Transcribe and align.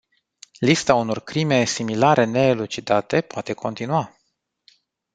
Lista 0.59 0.93
unor 0.93 1.23
crime 1.23 1.65
similare 1.65 2.25
neelucidate 2.25 3.21
poate 3.21 3.53
continua. 3.53 4.15